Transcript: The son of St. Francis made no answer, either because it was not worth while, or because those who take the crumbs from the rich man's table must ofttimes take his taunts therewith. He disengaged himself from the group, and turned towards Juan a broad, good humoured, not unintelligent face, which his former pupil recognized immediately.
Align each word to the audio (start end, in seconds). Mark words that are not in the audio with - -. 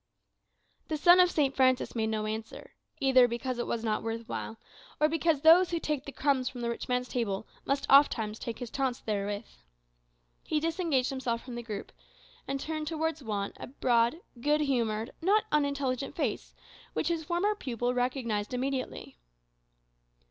The 0.87 0.97
son 0.97 1.19
of 1.19 1.29
St. 1.29 1.55
Francis 1.55 1.93
made 1.95 2.07
no 2.09 2.25
answer, 2.25 2.73
either 2.99 3.27
because 3.27 3.59
it 3.59 3.67
was 3.67 3.83
not 3.83 4.01
worth 4.01 4.27
while, 4.27 4.57
or 4.99 5.07
because 5.07 5.41
those 5.41 5.69
who 5.69 5.79
take 5.79 6.05
the 6.05 6.11
crumbs 6.11 6.49
from 6.49 6.61
the 6.61 6.69
rich 6.69 6.89
man's 6.89 7.07
table 7.07 7.45
must 7.67 7.85
ofttimes 7.87 8.39
take 8.39 8.57
his 8.57 8.71
taunts 8.71 8.99
therewith. 8.99 9.45
He 10.43 10.59
disengaged 10.59 11.11
himself 11.11 11.43
from 11.45 11.53
the 11.53 11.61
group, 11.61 11.91
and 12.47 12.59
turned 12.59 12.87
towards 12.87 13.21
Juan 13.21 13.53
a 13.57 13.67
broad, 13.67 14.17
good 14.39 14.61
humoured, 14.61 15.11
not 15.21 15.45
unintelligent 15.51 16.15
face, 16.15 16.55
which 16.93 17.09
his 17.09 17.23
former 17.25 17.53
pupil 17.53 17.93
recognized 17.93 18.55
immediately. 18.55 19.19